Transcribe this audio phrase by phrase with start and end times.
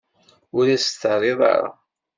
[0.57, 1.67] Ur as-d-terri ara.